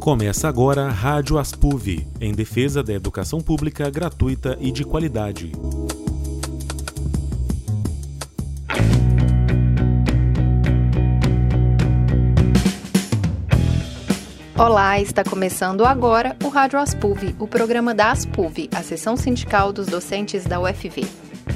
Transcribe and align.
Começa 0.00 0.48
agora 0.48 0.88
Rádio 0.88 1.38
Aspuv, 1.38 2.06
em 2.18 2.32
defesa 2.32 2.82
da 2.82 2.94
educação 2.94 3.38
pública 3.38 3.90
gratuita 3.90 4.56
e 4.58 4.72
de 4.72 4.82
qualidade. 4.82 5.52
Olá, 14.56 14.98
está 14.98 15.22
começando 15.22 15.84
agora 15.84 16.34
o 16.42 16.48
Rádio 16.48 16.78
Aspuv, 16.78 17.36
o 17.38 17.46
programa 17.46 17.94
da 17.94 18.10
Aspuv, 18.10 18.70
a 18.74 18.82
seção 18.82 19.18
sindical 19.18 19.70
dos 19.70 19.86
docentes 19.86 20.46
da 20.46 20.58
UFV. 20.58 21.04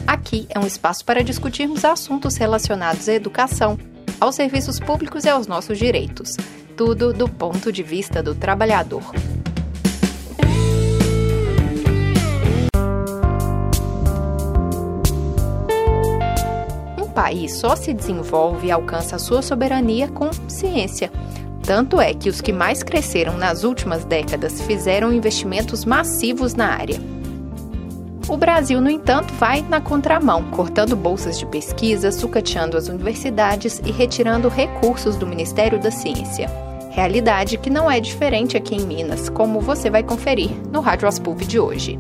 Aqui 0.06 0.46
é 0.50 0.58
um 0.58 0.66
espaço 0.66 1.02
para 1.06 1.24
discutirmos 1.24 1.82
assuntos 1.82 2.36
relacionados 2.36 3.08
à 3.08 3.14
educação, 3.14 3.78
aos 4.20 4.34
serviços 4.34 4.78
públicos 4.78 5.24
e 5.24 5.30
aos 5.30 5.46
nossos 5.46 5.78
direitos. 5.78 6.36
Tudo 6.76 7.12
do 7.12 7.28
ponto 7.28 7.70
de 7.70 7.84
vista 7.84 8.20
do 8.20 8.34
trabalhador. 8.34 9.02
Um 16.98 17.08
país 17.14 17.56
só 17.58 17.76
se 17.76 17.94
desenvolve 17.94 18.66
e 18.66 18.70
alcança 18.72 19.20
sua 19.20 19.40
soberania 19.40 20.08
com 20.08 20.30
ciência. 20.48 21.12
Tanto 21.62 22.00
é 22.00 22.12
que 22.12 22.28
os 22.28 22.40
que 22.40 22.52
mais 22.52 22.82
cresceram 22.82 23.38
nas 23.38 23.62
últimas 23.62 24.04
décadas 24.04 24.60
fizeram 24.60 25.12
investimentos 25.12 25.84
massivos 25.84 26.54
na 26.54 26.72
área. 26.72 27.00
O 28.26 28.36
Brasil, 28.36 28.80
no 28.80 28.90
entanto, 28.90 29.32
vai 29.34 29.60
na 29.60 29.80
contramão, 29.80 30.42
cortando 30.50 30.96
bolsas 30.96 31.38
de 31.38 31.46
pesquisa, 31.46 32.10
sucateando 32.10 32.76
as 32.76 32.88
universidades 32.88 33.80
e 33.84 33.92
retirando 33.92 34.48
recursos 34.48 35.16
do 35.16 35.26
Ministério 35.26 35.78
da 35.78 35.90
Ciência. 35.90 36.63
Realidade 36.94 37.58
que 37.58 37.68
não 37.68 37.90
é 37.90 37.98
diferente 37.98 38.56
aqui 38.56 38.76
em 38.76 38.86
Minas, 38.86 39.28
como 39.28 39.58
você 39.58 39.90
vai 39.90 40.04
conferir 40.04 40.50
no 40.70 40.80
Rádio 40.80 41.08
Aspuv 41.08 41.44
de 41.44 41.58
hoje. 41.58 41.98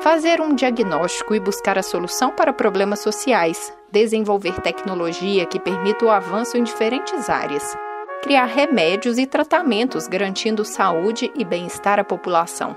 Fazer 0.00 0.40
um 0.40 0.54
diagnóstico 0.54 1.34
e 1.34 1.40
buscar 1.40 1.76
a 1.78 1.82
solução 1.82 2.34
para 2.34 2.54
problemas 2.54 3.00
sociais, 3.00 3.70
desenvolver 3.92 4.58
tecnologia 4.62 5.44
que 5.44 5.60
permita 5.60 6.06
o 6.06 6.10
avanço 6.10 6.56
em 6.56 6.62
diferentes 6.62 7.28
áreas, 7.28 7.76
criar 8.22 8.46
remédios 8.46 9.18
e 9.18 9.26
tratamentos 9.26 10.08
garantindo 10.08 10.64
saúde 10.64 11.30
e 11.36 11.44
bem-estar 11.44 11.98
à 11.98 12.04
população, 12.04 12.74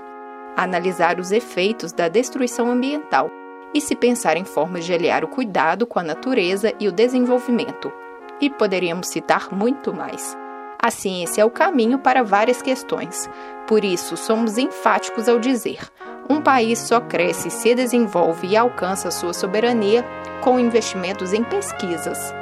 analisar 0.54 1.18
os 1.18 1.32
efeitos 1.32 1.94
da 1.94 2.08
destruição 2.08 2.70
ambiental 2.70 3.30
e 3.74 3.80
se 3.80 3.96
pensar 3.96 4.36
em 4.36 4.44
formas 4.44 4.84
de 4.84 4.94
aliar 4.94 5.24
o 5.24 5.28
cuidado 5.28 5.86
com 5.86 5.98
a 5.98 6.02
natureza 6.02 6.72
e 6.78 6.86
o 6.86 6.92
desenvolvimento. 6.92 7.92
E 8.40 8.48
poderíamos 8.48 9.08
citar 9.08 9.52
muito 9.52 9.92
mais. 9.92 10.36
A 10.80 10.90
ciência 10.90 11.42
é 11.42 11.44
o 11.44 11.50
caminho 11.50 11.98
para 11.98 12.22
várias 12.22 12.62
questões. 12.62 13.28
Por 13.66 13.84
isso, 13.84 14.16
somos 14.16 14.58
enfáticos 14.58 15.28
ao 15.28 15.38
dizer: 15.38 15.80
um 16.28 16.40
país 16.40 16.78
só 16.78 17.00
cresce, 17.00 17.50
se 17.50 17.74
desenvolve 17.74 18.48
e 18.48 18.56
alcança 18.56 19.10
sua 19.10 19.32
soberania 19.32 20.04
com 20.42 20.60
investimentos 20.60 21.32
em 21.32 21.42
pesquisas. 21.42 22.34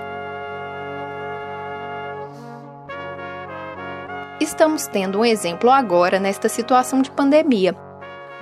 Estamos 4.41 4.89
tendo 4.89 5.20
um 5.20 5.24
exemplo 5.24 5.70
agora 5.70 6.19
nesta 6.19 6.48
situação 6.48 7.00
de 7.00 7.12
pandemia. 7.12 7.77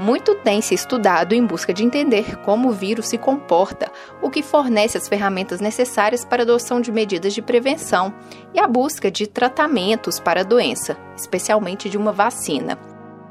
Muito 0.01 0.35
tem 0.35 0.63
se 0.63 0.73
estudado 0.75 1.35
em 1.35 1.45
busca 1.45 1.75
de 1.75 1.85
entender 1.85 2.37
como 2.39 2.71
o 2.71 2.73
vírus 2.73 3.07
se 3.09 3.19
comporta, 3.19 3.93
o 4.23 4.31
que 4.31 4.43
fornece 4.43 4.97
as 4.97 5.07
ferramentas 5.07 5.61
necessárias 5.61 6.25
para 6.25 6.41
a 6.41 6.45
adoção 6.45 6.81
de 6.81 6.91
medidas 6.91 7.35
de 7.35 7.43
prevenção 7.43 8.11
e 8.55 8.59
a 8.59 8.67
busca 8.67 9.11
de 9.11 9.27
tratamentos 9.27 10.19
para 10.19 10.41
a 10.41 10.43
doença, 10.43 10.97
especialmente 11.15 11.91
de 11.91 11.99
uma 11.99 12.13
vacina. 12.13 12.79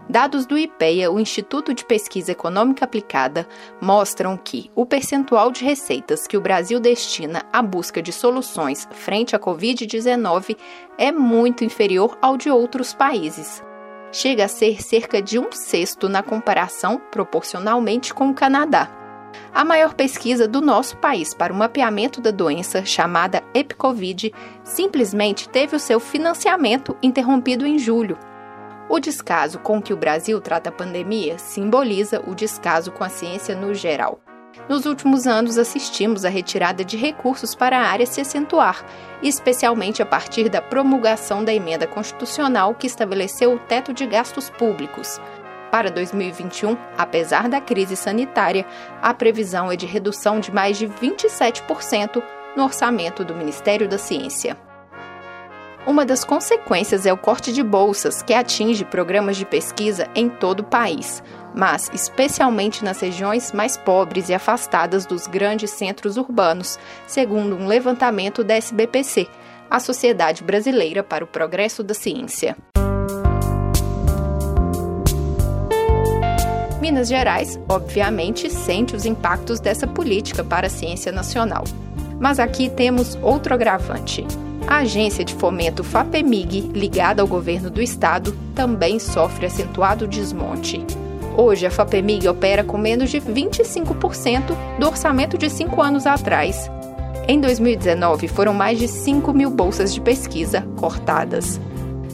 Dados 0.08 0.46
do 0.46 0.60
IPEA, 0.60 1.12
o 1.12 1.20
Instituto 1.20 1.74
de 1.74 1.84
Pesquisa 1.84 2.34
Econômica 2.34 2.86
Aplicada, 2.86 3.48
mostram 3.82 4.38
que 4.38 4.70
o 4.76 4.86
percentual 4.86 5.52
de 5.52 5.66
receitas 5.66 6.28
que 6.28 6.38
o 6.38 6.42
Brasil 6.42 6.80
destina 6.80 7.46
à 7.52 7.64
busca 7.64 8.00
de 8.00 8.12
soluções 8.12 8.88
frente 8.92 9.36
à 9.36 9.40
Covid-19 9.40 10.56
é 11.00 11.12
muito 11.12 11.64
inferior 11.64 12.16
ao 12.22 12.38
de 12.38 12.52
outros 12.52 12.94
países. 12.94 13.68
Chega 14.12 14.46
a 14.46 14.48
ser 14.48 14.82
cerca 14.82 15.22
de 15.22 15.38
um 15.38 15.52
sexto 15.52 16.10
na 16.10 16.24
comparação 16.24 17.00
proporcionalmente 17.12 18.14
com 18.14 18.30
o 18.30 18.34
Canadá. 18.34 18.90
A 19.54 19.64
maior 19.64 19.94
pesquisa 19.94 20.48
do 20.48 20.62
nosso 20.62 20.98
país 20.98 21.34
para 21.34 21.54
o 21.54 21.56
mapeamento 21.56 22.20
da 22.20 22.32
doença, 22.32 22.84
chamada 22.84 23.44
EpiCovid, 23.54 24.34
simplesmente 24.64 25.48
teve 25.48 25.76
o 25.76 25.80
seu 25.80 26.00
financiamento 26.00 26.98
interrompido 27.02 27.66
em 27.66 27.78
julho, 27.78 28.18
o 28.90 29.00
descaso 29.00 29.60
com 29.60 29.80
que 29.80 29.94
o 29.94 29.98
Brasil 29.98 30.42
trata 30.42 30.70
a 30.70 30.74
pandemia 30.74 31.38
simboliza 31.38 32.24
o 32.26 32.34
descaso 32.34 32.92
com 32.92 33.04
a 33.04 33.10
ciência 33.10 33.56
no 33.56 33.72
geral. 33.72 34.20
Nos 34.68 34.86
últimos 34.86 35.28
anos, 35.28 35.58
assistimos 35.58 36.26
à 36.26 36.30
retirada 36.30 36.84
de 36.84 36.98
recursos 36.98 37.56
para 37.56 37.78
a 37.78 37.84
área 37.84 38.06
se 38.06 38.22
acentuar, 38.22 38.86
especialmente 39.22 40.02
a 40.02 40.06
partir 40.06 40.50
da 40.50 40.62
promulgação 40.62 41.44
da 41.44 41.54
emenda 41.54 41.88
constitucional 41.88 42.74
que 42.74 42.88
estabeleceu 42.88 43.54
o 43.54 43.60
teto 43.60 43.94
de 43.94 44.06
gastos 44.06 44.50
públicos. 44.50 45.20
Para 45.72 45.92
2021, 45.92 46.76
apesar 46.98 47.48
da 47.48 47.62
crise 47.62 47.96
sanitária, 47.96 48.66
a 49.02 49.14
previsão 49.14 49.72
é 49.72 49.76
de 49.76 49.86
redução 49.86 50.40
de 50.40 50.52
mais 50.52 50.78
de 50.78 50.88
27% 50.88 52.24
no 52.58 52.64
orçamento 52.64 53.24
do 53.24 53.36
Ministério 53.36 53.88
da 53.88 53.98
Ciência. 53.98 54.58
Uma 55.86 56.06
das 56.06 56.26
consequências 56.26 57.06
é 57.06 57.14
o 57.14 57.18
corte 57.18 57.54
de 57.54 57.64
bolsas, 57.64 58.22
que 58.22 58.34
atinge 58.34 58.84
programas 58.84 59.38
de 59.38 59.46
pesquisa 59.46 60.08
em 60.14 60.28
todo 60.28 60.60
o 60.60 60.66
país, 60.66 61.24
mas 61.56 61.90
especialmente 61.94 62.84
nas 62.84 63.00
regiões 63.00 63.52
mais 63.52 63.78
pobres 63.78 64.30
e 64.30 64.34
afastadas 64.34 65.06
dos 65.06 65.28
grandes 65.28 65.72
centros 65.72 66.18
urbanos, 66.18 66.78
segundo 67.08 67.56
um 67.56 67.68
levantamento 67.68 68.44
da 68.44 68.56
SBPC, 68.56 69.28
a 69.70 69.80
Sociedade 69.80 70.44
Brasileira 70.44 71.04
para 71.04 71.24
o 71.24 71.28
Progresso 71.28 71.84
da 71.84 71.94
Ciência. 71.94 72.58
Minas 76.82 77.10
Gerais, 77.10 77.60
obviamente, 77.68 78.50
sente 78.50 78.96
os 78.96 79.06
impactos 79.06 79.60
dessa 79.60 79.86
política 79.86 80.44
para 80.44 80.68
a 80.68 80.70
ciência 80.70 81.12
nacional. 81.12 81.64
Mas 82.20 82.40
aqui 82.40 82.70
temos 82.70 83.18
outro 83.22 83.54
agravante. 83.54 84.26
A 84.68 84.78
agência 84.78 85.24
de 85.24 85.36
fomento 85.36 85.84
FAPEMIG, 85.84 86.72
ligada 86.74 87.22
ao 87.22 87.28
governo 87.28 87.70
do 87.70 87.82
estado, 87.82 88.38
também 88.56 88.98
sofre 88.98 89.46
acentuado 89.46 90.08
desmonte. 90.08 90.86
Hoje, 91.42 91.66
a 91.66 91.72
FAPEMIG 91.72 92.28
opera 92.28 92.66
com 92.66 92.78
menos 92.78 93.10
de 93.10 93.22
25% 93.22 94.78
do 94.78 94.86
orçamento 94.86 95.38
de 95.38 95.50
cinco 95.50 95.82
anos 95.82 96.06
atrás. 96.06 96.70
Em 97.30 97.40
2019, 97.40 98.28
foram 98.28 98.54
mais 98.54 98.78
de 98.78 98.90
5 98.90 99.32
mil 99.32 99.50
bolsas 99.50 99.94
de 99.94 100.02
pesquisa 100.02 100.68
cortadas. 100.76 101.58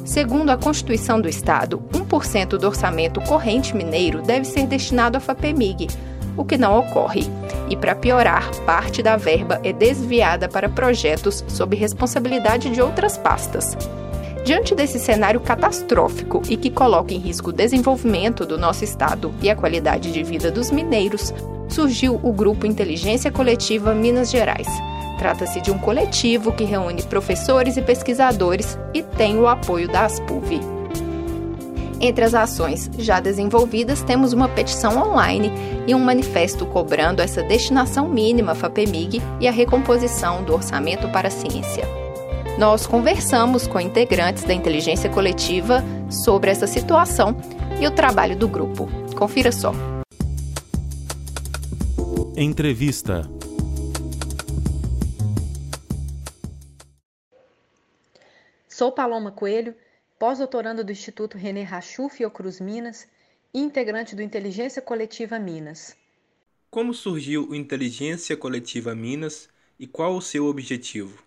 Segundo 0.05 0.51
a 0.51 0.57
Constituição 0.57 1.19
do 1.19 1.27
Estado, 1.27 1.81
1% 1.91 2.49
do 2.49 2.67
orçamento 2.67 3.19
corrente 3.21 3.75
mineiro 3.75 4.21
deve 4.21 4.45
ser 4.45 4.67
destinado 4.67 5.17
à 5.17 5.19
FAPEMIG, 5.19 5.87
o 6.37 6.45
que 6.45 6.55
não 6.55 6.77
ocorre. 6.77 7.23
E 7.67 7.75
para 7.75 7.95
piorar, 7.95 8.47
parte 8.63 9.01
da 9.01 9.17
verba 9.17 9.59
é 9.63 9.73
desviada 9.73 10.47
para 10.47 10.69
projetos 10.69 11.43
sob 11.47 11.75
responsabilidade 11.75 12.69
de 12.69 12.79
outras 12.79 13.17
pastas. 13.17 13.75
Diante 14.45 14.75
desse 14.75 14.99
cenário 14.99 15.39
catastrófico 15.39 16.43
e 16.47 16.55
que 16.55 16.69
coloca 16.69 17.11
em 17.11 17.17
risco 17.17 17.49
o 17.49 17.53
desenvolvimento 17.53 18.45
do 18.45 18.59
nosso 18.59 18.83
estado 18.83 19.33
e 19.41 19.49
a 19.49 19.55
qualidade 19.55 20.13
de 20.13 20.21
vida 20.21 20.51
dos 20.51 20.69
mineiros, 20.69 21.33
surgiu 21.67 22.19
o 22.21 22.31
grupo 22.31 22.67
Inteligência 22.67 23.31
Coletiva 23.31 23.95
Minas 23.95 24.29
Gerais. 24.29 24.67
Trata-se 25.17 25.59
de 25.61 25.71
um 25.71 25.79
coletivo 25.79 26.51
que 26.51 26.63
reúne 26.63 27.01
professores 27.01 27.75
e 27.75 27.81
pesquisadores 27.81 28.77
e 28.93 29.01
tem 29.01 29.39
o 29.39 29.47
apoio 29.47 29.87
da 29.87 30.05
Aspuv. 30.05 30.59
Entre 31.99 32.23
as 32.23 32.35
ações 32.35 32.91
já 32.99 33.19
desenvolvidas, 33.19 34.03
temos 34.03 34.31
uma 34.31 34.47
petição 34.47 35.09
online 35.09 35.51
e 35.87 35.95
um 35.95 35.99
manifesto 35.99 36.67
cobrando 36.67 37.19
essa 37.19 37.41
destinação 37.41 38.07
mínima 38.07 38.53
FAPEMIG 38.53 39.23
e 39.39 39.47
a 39.47 39.51
recomposição 39.51 40.43
do 40.43 40.53
orçamento 40.53 41.09
para 41.09 41.29
a 41.29 41.31
ciência. 41.31 42.04
Nós 42.57 42.87
conversamos 42.87 43.67
com 43.67 43.81
integrantes 43.81 44.45
da 44.45 44.53
inteligência 44.53 45.09
coletiva 45.09 45.83
sobre 46.09 46.49
essa 46.49 46.65
situação 46.65 47.35
e 47.81 47.85
o 47.85 47.93
trabalho 47.93 48.37
do 48.37 48.47
grupo. 48.47 48.87
Confira 49.17 49.51
só. 49.51 49.73
Entrevista 52.37 53.29
Sou 58.69 58.89
Paloma 58.89 59.33
Coelho 59.33 59.75
pós-doutoranda 60.17 60.81
do 60.81 60.93
Instituto 60.93 61.37
René 61.37 61.63
Rachou 61.63 62.07
Fiocruz 62.07 62.61
Minas 62.61 63.05
e 63.53 63.59
integrante 63.59 64.15
do 64.15 64.21
Inteligência 64.21 64.81
Coletiva 64.81 65.37
Minas. 65.37 65.93
Como 66.71 66.93
surgiu 66.93 67.49
o 67.49 67.55
Inteligência 67.55 68.37
Coletiva 68.37 68.95
Minas 68.95 69.49
e 69.77 69.85
qual 69.85 70.15
o 70.15 70.21
seu 70.21 70.45
objetivo? 70.45 71.24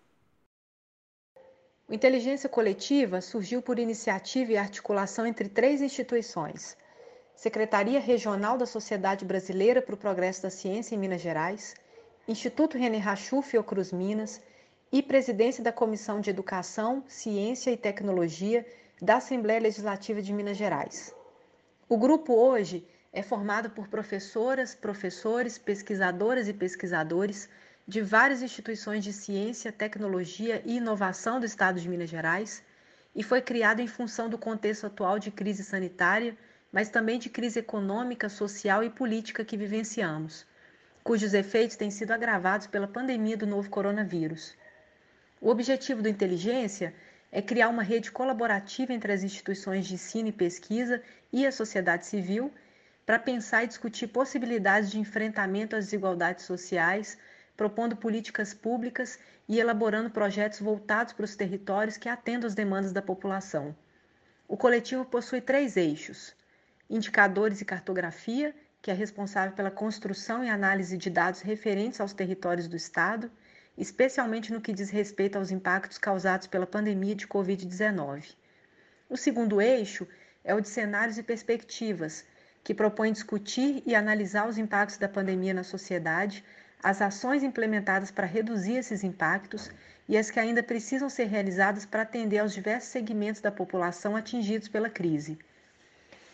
O 1.90 1.94
Inteligência 1.94 2.50
Coletiva 2.50 3.22
surgiu 3.22 3.62
por 3.62 3.78
iniciativa 3.78 4.52
e 4.52 4.58
articulação 4.58 5.26
entre 5.26 5.48
três 5.48 5.80
instituições: 5.80 6.76
Secretaria 7.34 7.98
Regional 7.98 8.58
da 8.58 8.66
Sociedade 8.66 9.24
Brasileira 9.24 9.80
para 9.80 9.94
o 9.94 9.98
Progresso 9.98 10.42
da 10.42 10.50
Ciência 10.50 10.94
em 10.94 10.98
Minas 10.98 11.22
Gerais, 11.22 11.74
Instituto 12.28 12.76
René 12.76 12.98
Rachuf 12.98 13.48
Fiocruz 13.48 13.90
Minas 13.90 14.38
e 14.92 15.02
Presidência 15.02 15.64
da 15.64 15.72
Comissão 15.72 16.20
de 16.20 16.28
Educação, 16.28 17.02
Ciência 17.08 17.70
e 17.70 17.76
Tecnologia 17.78 18.66
da 19.00 19.16
Assembleia 19.16 19.60
Legislativa 19.60 20.20
de 20.20 20.34
Minas 20.34 20.58
Gerais. 20.58 21.14
O 21.88 21.96
grupo 21.96 22.34
hoje 22.34 22.86
é 23.10 23.22
formado 23.22 23.70
por 23.70 23.88
professoras, 23.88 24.74
professores, 24.74 25.56
pesquisadoras 25.56 26.48
e 26.48 26.52
pesquisadores 26.52 27.48
de 27.88 28.02
várias 28.02 28.42
instituições 28.42 29.02
de 29.02 29.14
ciência, 29.14 29.72
tecnologia 29.72 30.60
e 30.66 30.76
inovação 30.76 31.40
do 31.40 31.46
Estado 31.46 31.80
de 31.80 31.88
Minas 31.88 32.10
Gerais 32.10 32.62
e 33.16 33.22
foi 33.22 33.40
criado 33.40 33.80
em 33.80 33.86
função 33.86 34.28
do 34.28 34.36
contexto 34.36 34.84
atual 34.86 35.18
de 35.18 35.30
crise 35.30 35.64
sanitária, 35.64 36.36
mas 36.70 36.90
também 36.90 37.18
de 37.18 37.30
crise 37.30 37.60
econômica, 37.60 38.28
social 38.28 38.84
e 38.84 38.90
política 38.90 39.42
que 39.42 39.56
vivenciamos, 39.56 40.46
cujos 41.02 41.32
efeitos 41.32 41.76
têm 41.78 41.90
sido 41.90 42.12
agravados 42.12 42.66
pela 42.66 42.86
pandemia 42.86 43.38
do 43.38 43.46
novo 43.46 43.70
coronavírus. 43.70 44.54
O 45.40 45.48
objetivo 45.48 46.02
do 46.02 46.10
Inteligência 46.10 46.92
é 47.32 47.40
criar 47.40 47.70
uma 47.70 47.82
rede 47.82 48.12
colaborativa 48.12 48.92
entre 48.92 49.10
as 49.10 49.22
instituições 49.22 49.86
de 49.86 49.94
ensino 49.94 50.28
e 50.28 50.32
pesquisa 50.32 51.02
e 51.32 51.46
a 51.46 51.50
sociedade 51.50 52.04
civil 52.04 52.52
para 53.06 53.18
pensar 53.18 53.64
e 53.64 53.66
discutir 53.66 54.08
possibilidades 54.08 54.90
de 54.90 55.00
enfrentamento 55.00 55.74
às 55.74 55.86
desigualdades 55.86 56.44
sociais, 56.44 57.16
propondo 57.58 57.96
políticas 57.96 58.54
públicas 58.54 59.18
e 59.48 59.58
elaborando 59.58 60.10
projetos 60.10 60.60
voltados 60.60 61.12
para 61.12 61.24
os 61.24 61.34
territórios 61.34 61.96
que 61.96 62.08
atendam 62.08 62.46
às 62.46 62.54
demandas 62.54 62.92
da 62.92 63.02
população. 63.02 63.74
O 64.46 64.56
coletivo 64.56 65.04
possui 65.04 65.40
três 65.40 65.76
eixos: 65.76 66.36
indicadores 66.88 67.60
e 67.60 67.64
cartografia, 67.64 68.54
que 68.80 68.92
é 68.92 68.94
responsável 68.94 69.56
pela 69.56 69.72
construção 69.72 70.44
e 70.44 70.48
análise 70.48 70.96
de 70.96 71.10
dados 71.10 71.40
referentes 71.40 72.00
aos 72.00 72.12
territórios 72.12 72.68
do 72.68 72.76
Estado, 72.76 73.28
especialmente 73.76 74.52
no 74.52 74.60
que 74.60 74.72
diz 74.72 74.88
respeito 74.88 75.36
aos 75.36 75.50
impactos 75.50 75.98
causados 75.98 76.46
pela 76.46 76.66
pandemia 76.66 77.16
de 77.16 77.26
Covid-19. 77.26 78.36
O 79.10 79.16
segundo 79.16 79.60
eixo 79.60 80.06
é 80.44 80.54
o 80.54 80.60
de 80.60 80.68
cenários 80.68 81.18
e 81.18 81.24
perspectivas, 81.24 82.24
que 82.62 82.72
propõe 82.72 83.10
discutir 83.10 83.82
e 83.84 83.96
analisar 83.96 84.46
os 84.46 84.58
impactos 84.58 84.96
da 84.96 85.08
pandemia 85.08 85.52
na 85.52 85.64
sociedade 85.64 86.44
as 86.82 87.02
ações 87.02 87.42
implementadas 87.42 88.10
para 88.10 88.26
reduzir 88.26 88.76
esses 88.76 89.02
impactos 89.02 89.70
e 90.08 90.16
as 90.16 90.30
que 90.30 90.40
ainda 90.40 90.62
precisam 90.62 91.08
ser 91.08 91.24
realizadas 91.24 91.84
para 91.84 92.02
atender 92.02 92.38
aos 92.38 92.52
diversos 92.52 92.90
segmentos 92.90 93.40
da 93.40 93.50
população 93.50 94.16
atingidos 94.16 94.68
pela 94.68 94.88
crise. 94.88 95.38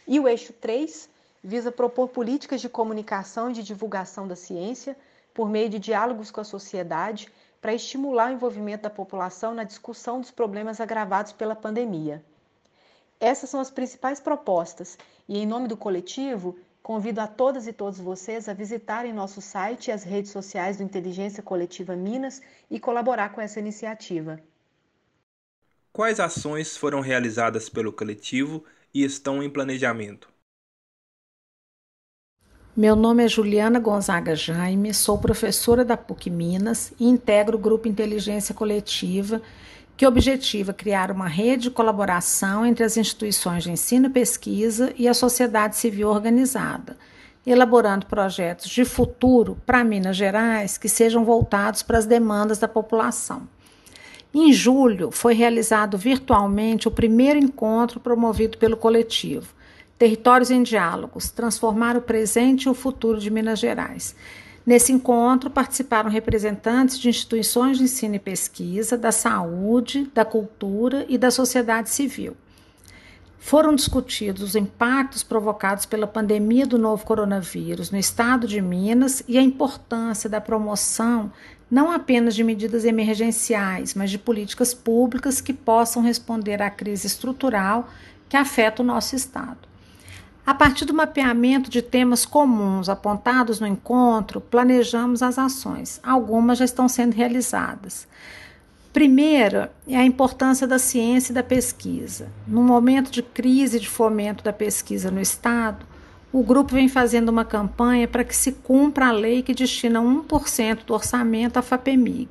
E 0.06 0.20
o 0.20 0.28
eixo 0.28 0.52
3 0.52 1.08
visa 1.42 1.72
propor 1.72 2.08
políticas 2.08 2.60
de 2.60 2.68
comunicação 2.68 3.50
e 3.50 3.54
de 3.54 3.62
divulgação 3.62 4.28
da 4.28 4.36
ciência 4.36 4.96
por 5.32 5.48
meio 5.48 5.68
de 5.68 5.78
diálogos 5.78 6.30
com 6.30 6.40
a 6.40 6.44
sociedade 6.44 7.28
para 7.60 7.74
estimular 7.74 8.30
o 8.30 8.34
envolvimento 8.34 8.82
da 8.82 8.90
população 8.90 9.54
na 9.54 9.64
discussão 9.64 10.20
dos 10.20 10.30
problemas 10.30 10.80
agravados 10.80 11.32
pela 11.32 11.56
pandemia. 11.56 12.22
Essas 13.18 13.48
são 13.48 13.60
as 13.60 13.70
principais 13.70 14.20
propostas 14.20 14.98
e, 15.26 15.38
em 15.38 15.46
nome 15.46 15.66
do 15.66 15.76
coletivo, 15.76 16.58
Convido 16.84 17.22
a 17.22 17.26
todas 17.26 17.66
e 17.66 17.72
todos 17.72 17.98
vocês 17.98 18.46
a 18.46 18.52
visitarem 18.52 19.10
nosso 19.10 19.40
site 19.40 19.88
e 19.88 19.90
as 19.90 20.04
redes 20.04 20.30
sociais 20.30 20.76
do 20.76 20.82
Inteligência 20.82 21.42
Coletiva 21.42 21.96
Minas 21.96 22.42
e 22.70 22.78
colaborar 22.78 23.30
com 23.30 23.40
essa 23.40 23.58
iniciativa. 23.58 24.38
Quais 25.90 26.20
ações 26.20 26.76
foram 26.76 27.00
realizadas 27.00 27.70
pelo 27.70 27.90
coletivo 27.90 28.62
e 28.92 29.02
estão 29.02 29.42
em 29.42 29.48
planejamento? 29.48 30.28
Meu 32.76 32.94
nome 32.94 33.24
é 33.24 33.28
Juliana 33.28 33.80
Gonzaga 33.80 34.36
Jaime, 34.36 34.92
sou 34.92 35.16
professora 35.16 35.86
da 35.86 35.96
PUC 35.96 36.28
Minas 36.28 36.92
e 37.00 37.06
integro 37.06 37.56
o 37.56 37.60
Grupo 37.60 37.88
Inteligência 37.88 38.54
Coletiva 38.54 39.40
que 39.96 40.06
objetiva 40.06 40.72
criar 40.72 41.10
uma 41.10 41.28
rede 41.28 41.64
de 41.64 41.70
colaboração 41.70 42.66
entre 42.66 42.84
as 42.84 42.96
instituições 42.96 43.62
de 43.62 43.70
ensino 43.70 44.06
e 44.06 44.10
pesquisa 44.10 44.92
e 44.96 45.06
a 45.06 45.14
sociedade 45.14 45.76
civil 45.76 46.08
organizada, 46.08 46.96
elaborando 47.46 48.06
projetos 48.06 48.68
de 48.68 48.84
futuro 48.84 49.56
para 49.64 49.84
Minas 49.84 50.16
Gerais 50.16 50.76
que 50.76 50.88
sejam 50.88 51.24
voltados 51.24 51.82
para 51.82 51.98
as 51.98 52.06
demandas 52.06 52.58
da 52.58 52.66
população. 52.66 53.42
Em 54.34 54.52
julho, 54.52 55.12
foi 55.12 55.32
realizado 55.32 55.96
virtualmente 55.96 56.88
o 56.88 56.90
primeiro 56.90 57.38
encontro 57.38 58.00
promovido 58.00 58.58
pelo 58.58 58.76
coletivo 58.76 59.54
Territórios 59.96 60.50
em 60.50 60.62
Diálogos 60.62 61.30
Transformar 61.30 61.96
o 61.96 62.02
Presente 62.02 62.64
e 62.64 62.68
o 62.68 62.74
Futuro 62.74 63.20
de 63.20 63.30
Minas 63.30 63.60
Gerais 63.60 64.16
Nesse 64.66 64.92
encontro 64.92 65.50
participaram 65.50 66.08
representantes 66.08 66.98
de 66.98 67.08
instituições 67.08 67.76
de 67.76 67.84
ensino 67.84 68.14
e 68.14 68.18
pesquisa, 68.18 68.96
da 68.96 69.12
saúde, 69.12 70.10
da 70.14 70.24
cultura 70.24 71.04
e 71.06 71.18
da 71.18 71.30
sociedade 71.30 71.90
civil. 71.90 72.34
Foram 73.38 73.74
discutidos 73.74 74.42
os 74.42 74.56
impactos 74.56 75.22
provocados 75.22 75.84
pela 75.84 76.06
pandemia 76.06 76.66
do 76.66 76.78
novo 76.78 77.04
coronavírus 77.04 77.90
no 77.90 77.98
estado 77.98 78.48
de 78.48 78.58
Minas 78.62 79.22
e 79.28 79.36
a 79.36 79.42
importância 79.42 80.30
da 80.30 80.40
promoção 80.40 81.30
não 81.70 81.92
apenas 81.92 82.34
de 82.34 82.42
medidas 82.42 82.86
emergenciais, 82.86 83.92
mas 83.94 84.10
de 84.10 84.18
políticas 84.18 84.72
públicas 84.72 85.42
que 85.42 85.52
possam 85.52 86.02
responder 86.02 86.62
à 86.62 86.70
crise 86.70 87.06
estrutural 87.06 87.90
que 88.30 88.36
afeta 88.36 88.80
o 88.80 88.86
nosso 88.86 89.14
estado. 89.14 89.73
A 90.46 90.52
partir 90.52 90.84
do 90.84 90.92
mapeamento 90.92 91.70
de 91.70 91.80
temas 91.80 92.26
comuns 92.26 92.90
apontados 92.90 93.60
no 93.60 93.66
encontro, 93.66 94.42
planejamos 94.42 95.22
as 95.22 95.38
ações. 95.38 95.98
Algumas 96.02 96.58
já 96.58 96.66
estão 96.66 96.86
sendo 96.86 97.14
realizadas. 97.14 98.06
Primeira 98.92 99.72
é 99.88 99.96
a 99.96 100.04
importância 100.04 100.66
da 100.66 100.78
ciência 100.78 101.32
e 101.32 101.34
da 101.34 101.42
pesquisa. 101.42 102.28
No 102.46 102.62
momento 102.62 103.10
de 103.10 103.22
crise 103.22 103.80
de 103.80 103.88
fomento 103.88 104.44
da 104.44 104.52
pesquisa 104.52 105.10
no 105.10 105.20
Estado, 105.20 105.86
o 106.30 106.42
grupo 106.42 106.74
vem 106.74 106.88
fazendo 106.88 107.30
uma 107.30 107.44
campanha 107.44 108.06
para 108.06 108.22
que 108.22 108.36
se 108.36 108.52
cumpra 108.52 109.06
a 109.06 109.12
lei 109.12 109.42
que 109.42 109.54
destina 109.54 110.00
1% 110.00 110.84
do 110.84 110.92
orçamento 110.92 111.56
à 111.56 111.62
FAPEMIG. 111.62 112.28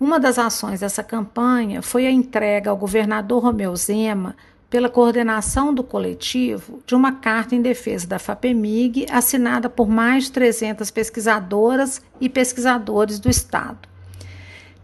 Uma 0.00 0.18
das 0.18 0.38
ações 0.38 0.80
dessa 0.80 1.02
campanha 1.02 1.82
foi 1.82 2.06
a 2.06 2.10
entrega 2.10 2.70
ao 2.70 2.76
governador 2.76 3.42
Romeu 3.42 3.76
Zema 3.76 4.34
pela 4.76 4.90
coordenação 4.90 5.72
do 5.72 5.82
coletivo 5.82 6.82
de 6.86 6.94
uma 6.94 7.12
carta 7.12 7.54
em 7.54 7.62
defesa 7.62 8.06
da 8.06 8.18
FAPEMIG, 8.18 9.06
assinada 9.10 9.70
por 9.70 9.88
mais 9.88 10.24
de 10.24 10.32
300 10.32 10.90
pesquisadoras 10.90 12.02
e 12.20 12.28
pesquisadores 12.28 13.18
do 13.18 13.30
Estado. 13.30 13.78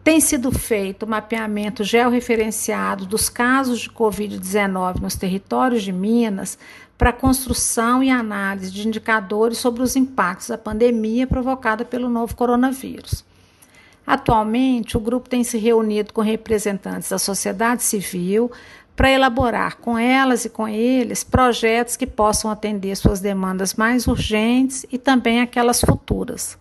Tem 0.03 0.19
sido 0.19 0.51
feito 0.51 1.03
o 1.03 1.07
mapeamento 1.07 1.85
georreferenciado 1.85 3.05
dos 3.05 3.29
casos 3.29 3.81
de 3.81 3.91
Covid-19 3.91 4.99
nos 4.99 5.15
territórios 5.15 5.83
de 5.83 5.93
Minas 5.93 6.57
para 6.97 7.13
construção 7.13 8.03
e 8.03 8.09
análise 8.09 8.73
de 8.73 8.89
indicadores 8.89 9.59
sobre 9.59 9.83
os 9.83 9.95
impactos 9.95 10.49
da 10.49 10.57
pandemia 10.57 11.27
provocada 11.27 11.85
pelo 11.85 12.09
novo 12.09 12.35
coronavírus. 12.35 13.23
Atualmente, 14.07 14.97
o 14.97 15.01
grupo 15.01 15.29
tem 15.29 15.45
se 15.45 15.59
reunido 15.59 16.13
com 16.13 16.21
representantes 16.21 17.11
da 17.11 17.19
sociedade 17.19 17.83
civil, 17.83 18.51
para 18.95 19.11
elaborar 19.11 19.77
com 19.77 19.99
elas 19.99 20.45
e 20.45 20.51
com 20.51 20.69
eles 20.69 21.25
projetos 21.25 21.97
que 21.97 22.07
possam 22.07 22.51
atender 22.51 22.95
suas 22.97 23.21
demandas 23.21 23.75
mais 23.75 24.07
urgentes 24.07 24.85
e 24.93 24.99
também 24.99 25.41
aquelas 25.41 25.81
futuras. 25.81 26.59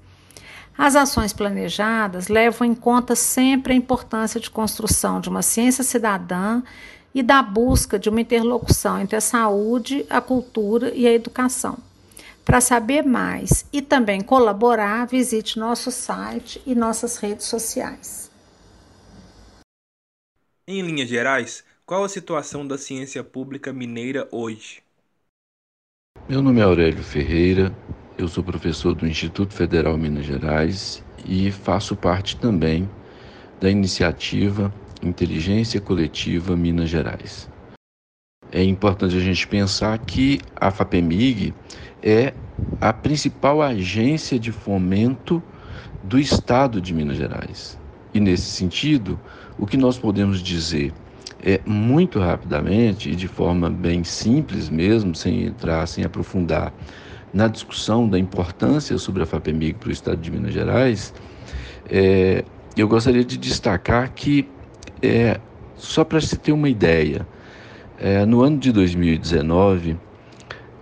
As 0.77 0.95
ações 0.95 1.33
planejadas 1.33 2.27
levam 2.27 2.65
em 2.65 2.73
conta 2.73 3.15
sempre 3.15 3.73
a 3.73 3.75
importância 3.75 4.39
de 4.39 4.49
construção 4.49 5.19
de 5.19 5.29
uma 5.29 5.41
ciência 5.41 5.83
cidadã 5.83 6.61
e 7.13 7.21
da 7.21 7.43
busca 7.43 7.99
de 7.99 8.09
uma 8.09 8.21
interlocução 8.21 8.99
entre 8.99 9.17
a 9.17 9.21
saúde, 9.21 10.05
a 10.09 10.21
cultura 10.21 10.91
e 10.95 11.05
a 11.05 11.11
educação. 11.11 11.77
Para 12.43 12.61
saber 12.61 13.03
mais 13.03 13.65
e 13.71 13.81
também 13.81 14.21
colaborar, 14.21 15.05
visite 15.05 15.59
nosso 15.59 15.91
site 15.91 16.61
e 16.65 16.73
nossas 16.73 17.17
redes 17.17 17.45
sociais. 17.45 18.31
Em 20.67 20.81
linhas 20.81 21.09
gerais, 21.09 21.63
qual 21.85 22.03
a 22.03 22.09
situação 22.09 22.65
da 22.65 22.77
ciência 22.77 23.23
pública 23.23 23.73
mineira 23.73 24.27
hoje? 24.31 24.81
Meu 26.27 26.41
nome 26.41 26.59
é 26.59 26.63
Aurélio 26.63 27.03
Ferreira, 27.03 27.75
eu 28.17 28.27
sou 28.27 28.43
professor 28.43 28.93
do 28.93 29.07
Instituto 29.07 29.53
Federal 29.53 29.97
Minas 29.97 30.25
Gerais 30.25 31.03
e 31.25 31.51
faço 31.51 31.95
parte 31.95 32.37
também 32.37 32.89
da 33.59 33.69
iniciativa 33.69 34.73
Inteligência 35.01 35.81
Coletiva 35.81 36.55
Minas 36.55 36.89
Gerais. 36.89 37.49
É 38.51 38.63
importante 38.63 39.15
a 39.15 39.19
gente 39.19 39.47
pensar 39.47 39.97
que 39.99 40.39
a 40.55 40.69
FAPEMIG 40.69 41.53
é 42.03 42.33
a 42.79 42.91
principal 42.91 43.61
agência 43.61 44.37
de 44.37 44.51
fomento 44.51 45.41
do 46.03 46.19
Estado 46.19 46.81
de 46.81 46.93
Minas 46.93 47.17
Gerais. 47.17 47.79
E 48.13 48.19
nesse 48.19 48.49
sentido, 48.49 49.19
o 49.57 49.65
que 49.65 49.77
nós 49.77 49.97
podemos 49.97 50.41
dizer 50.41 50.93
é 51.43 51.59
muito 51.65 52.19
rapidamente 52.19 53.09
e 53.09 53.15
de 53.15 53.27
forma 53.27 53.69
bem 53.69 54.03
simples 54.03 54.69
mesmo, 54.69 55.15
sem 55.15 55.45
entrar, 55.45 55.87
sem 55.87 56.03
aprofundar 56.03 56.71
na 57.33 57.47
discussão 57.47 58.07
da 58.07 58.19
importância 58.19 58.97
sobre 58.97 59.23
a 59.23 59.25
FAPEMIG 59.25 59.73
para 59.75 59.89
o 59.89 59.91
Estado 59.91 60.17
de 60.21 60.29
Minas 60.29 60.53
Gerais, 60.53 61.13
é, 61.89 62.43
eu 62.77 62.87
gostaria 62.87 63.23
de 63.23 63.37
destacar 63.37 64.11
que, 64.13 64.47
é, 65.01 65.39
só 65.75 66.03
para 66.03 66.21
se 66.21 66.37
ter 66.37 66.51
uma 66.51 66.69
ideia, 66.69 67.27
é, 67.97 68.25
no 68.25 68.41
ano 68.41 68.57
de 68.57 68.71
2019 68.71 69.97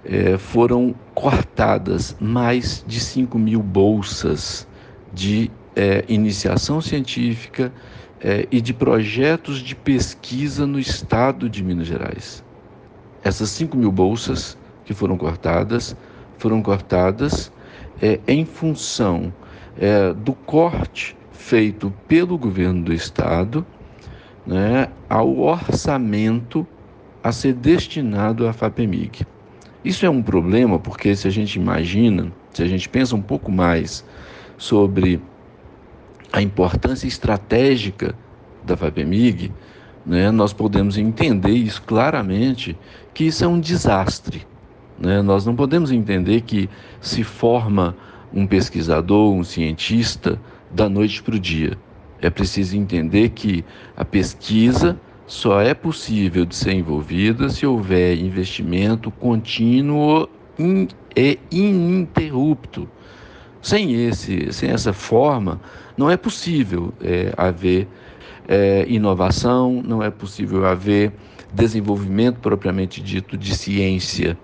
é, 0.06 0.38
foram 0.38 0.96
cortadas 1.14 2.16
mais 2.20 2.84
de 2.88 3.00
5 3.00 3.38
mil 3.38 3.62
bolsas 3.62 4.68
de 5.14 5.52
é, 5.80 6.04
iniciação 6.10 6.82
científica 6.82 7.72
é, 8.20 8.46
e 8.52 8.60
de 8.60 8.74
projetos 8.74 9.60
de 9.60 9.74
pesquisa 9.74 10.68
no 10.68 10.78
estado 10.78 11.50
de 11.50 11.64
Minas 11.64 11.88
Gerais. 11.88 12.44
Essas 13.24 13.50
5 13.52 13.78
mil 13.78 13.90
bolsas 13.90 14.58
que 14.84 14.94
foram 14.94 15.18
cortadas 15.18 15.96
foram 16.38 16.62
cortadas 16.62 17.50
é, 18.02 18.20
em 18.28 18.44
função 18.44 19.34
é, 19.80 20.12
do 20.12 20.34
corte 20.34 21.16
feito 21.32 21.94
pelo 22.10 22.38
governo 22.38 22.84
do 22.84 22.94
estado 22.94 23.66
né, 24.46 24.90
ao 25.10 25.40
orçamento 25.40 26.68
a 27.24 27.32
ser 27.32 27.54
destinado 27.54 28.46
à 28.46 28.52
FAPEMIG. 28.52 29.26
Isso 29.84 30.06
é 30.06 30.10
um 30.10 30.22
problema 30.22 30.78
porque 30.78 31.16
se 31.16 31.26
a 31.26 31.32
gente 31.32 31.56
imagina, 31.56 32.34
se 32.52 32.64
a 32.64 32.68
gente 32.68 32.90
pensa 32.90 33.16
um 33.16 33.22
pouco 33.22 33.50
mais 33.50 34.04
sobre 34.58 35.22
a 36.32 36.42
importância 36.42 37.08
estratégica 37.08 38.16
da 38.64 38.78
FAPEMIG, 38.78 39.52
né, 40.06 40.32
nós 40.32 40.54
podemos 40.54 40.98
entender 40.98 41.52
isso 41.52 41.82
claramente, 41.82 42.78
que 43.14 43.26
isso 43.26 43.44
é 43.44 43.48
um 43.48 43.60
desastre. 43.60 44.46
Né? 45.00 45.22
Nós 45.22 45.46
não 45.46 45.56
podemos 45.56 45.92
entender 45.92 46.42
que 46.42 46.70
se 47.02 47.24
forma 47.24 47.96
um 48.34 48.46
pesquisador, 48.46 49.34
um 49.34 49.44
cientista, 49.44 50.40
da 50.72 50.88
noite 50.88 51.22
para 51.24 51.36
o 51.36 51.40
dia. 51.40 51.78
É 52.22 52.30
preciso 52.30 52.78
entender 52.78 53.30
que 53.30 53.64
a 53.98 54.06
pesquisa 54.06 55.00
só 55.26 55.62
é 55.62 55.74
possível 55.74 56.46
de 56.46 56.56
ser 56.56 56.74
envolvida 56.74 57.50
se 57.50 57.66
houver 57.66 58.18
investimento 58.18 59.10
contínuo 59.12 60.28
e 61.16 61.40
ininterrupto. 61.52 62.88
Sem, 63.62 63.94
esse, 64.06 64.52
sem 64.54 64.70
essa 64.70 64.94
forma, 64.94 65.60
não 65.98 66.10
é 66.10 66.16
possível 66.16 66.94
é, 67.02 67.34
haver 67.36 67.88
é, 68.48 68.86
inovação, 68.88 69.82
não 69.86 70.02
é 70.02 70.10
possível 70.10 70.66
haver 70.66 71.12
desenvolvimento 71.54 72.40
propriamente 72.40 73.02
dito 73.02 73.38
de 73.38 73.56
ciência. 73.56 74.38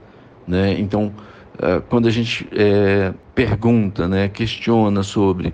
Né? 0.48 0.80
Então, 0.80 1.14
é, 1.60 1.82
quando 1.90 2.08
a 2.08 2.12
gente 2.12 2.48
é, 2.52 3.14
pergunta, 3.34 4.08
né, 4.08 4.28
questiona 4.28 5.02
sobre 5.02 5.54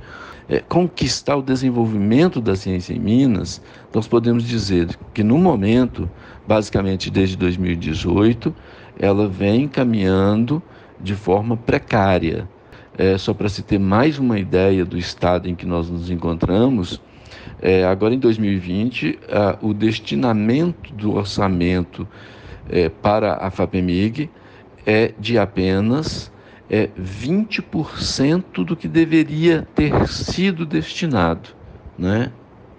é, 0.49 0.59
conquistar 0.59 1.37
o 1.37 1.41
desenvolvimento 1.41 2.41
da 2.41 2.55
ciência 2.55 2.93
em 2.93 2.99
Minas, 2.99 3.61
nós 3.93 4.07
podemos 4.07 4.43
dizer 4.43 4.89
que 5.13 5.23
no 5.23 5.37
momento, 5.37 6.09
basicamente 6.47 7.09
desde 7.09 7.37
2018, 7.37 8.53
ela 8.99 9.27
vem 9.27 9.67
caminhando 9.67 10.61
de 10.99 11.15
forma 11.15 11.55
precária. 11.55 12.49
É, 12.97 13.17
só 13.17 13.33
para 13.33 13.47
se 13.47 13.63
ter 13.63 13.79
mais 13.79 14.19
uma 14.19 14.37
ideia 14.37 14.83
do 14.83 14.97
estado 14.97 15.49
em 15.49 15.55
que 15.55 15.65
nós 15.65 15.89
nos 15.89 16.09
encontramos, 16.11 17.01
é, 17.61 17.85
agora 17.85 18.13
em 18.13 18.19
2020, 18.19 19.19
a, 19.29 19.57
o 19.61 19.73
destinamento 19.73 20.93
do 20.93 21.13
orçamento 21.13 22.07
é, 22.69 22.89
para 22.89 23.35
a 23.35 23.49
FAPEMIG 23.49 24.29
é 24.85 25.13
de 25.19 25.37
apenas 25.37 26.31
é, 26.69 26.89
20% 26.99 28.63
do 28.63 28.75
que 28.75 28.87
deveria 28.87 29.67
ter 29.75 30.07
sido 30.07 30.65
destinado. 30.65 31.49
Né? 31.97 32.31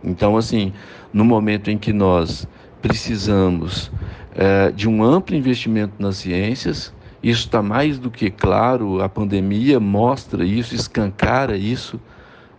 Então, 0.03 0.37
assim, 0.37 0.73
no 1.13 1.25
momento 1.25 1.71
em 1.71 1.79
que 1.79 1.93
nós 1.93 2.49
precisamos 2.81 3.93
é, 4.35 4.71
de 4.71 4.89
um 4.89 5.05
amplo 5.05 5.37
investimento 5.37 5.95
nas 5.99 6.17
ciências, 6.17 6.93
isso 7.23 7.47
está 7.47 7.63
mais 7.63 7.99
do 7.99 8.11
que 8.11 8.31
claro, 8.31 9.03
a 9.03 9.09
pandemia 9.09 9.79
mostra 9.79 10.45
isso, 10.45 10.75
escancara 10.75 11.57
isso, 11.57 12.01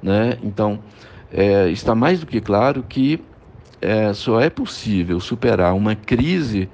né? 0.01 0.37
Então, 0.41 0.79
é, 1.31 1.69
está 1.69 1.93
mais 1.93 2.19
do 2.19 2.25
que 2.25 2.39
claro 2.39 2.83
que 2.83 3.19
é, 3.81 4.13
só 4.13 4.39
é 4.39 4.49
possível 4.49 5.19
superar 5.19 5.73
uma 5.73 5.95
crise 5.95 6.69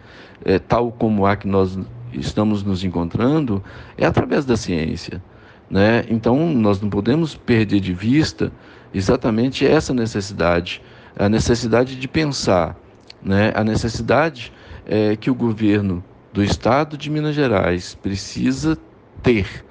é, 0.46 0.60
tal 0.60 0.92
como 0.92 1.26
a 1.26 1.36
que 1.36 1.48
nós 1.48 1.78
estamos 2.14 2.64
nos 2.64 2.84
encontrando 2.84 3.64
é 3.98 4.06
através 4.06 4.46
da 4.46 4.56
ciência. 4.56 5.22
Né? 5.70 6.06
Então, 6.10 6.54
nós 6.54 6.82
não 6.82 6.90
podemos 6.90 7.36
perder 7.36 7.80
de 7.80 7.94
vista 7.94 8.52
exatamente 8.94 9.66
essa 9.66 9.94
necessidade, 9.94 10.82
a 11.18 11.30
necessidade 11.30 11.96
de 11.96 12.08
pensar, 12.08 12.76
né? 13.24 13.52
a 13.56 13.64
necessidade 13.64 14.52
é, 14.86 15.16
que 15.16 15.30
o 15.30 15.36
governo 15.36 16.04
do 16.40 16.44
Estado 16.44 16.98
de 16.98 17.10
Minas 17.10 17.36
Gerais 17.36 17.96
precisa 17.96 18.78
ter 19.22 19.66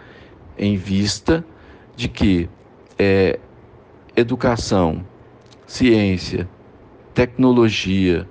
em 0.58 0.76
vista 0.76 1.42
de 1.96 2.08
que 2.10 2.46
é, 2.98 3.38
educação, 4.14 5.02
ciência, 5.66 6.46
tecnologia, 7.14 8.28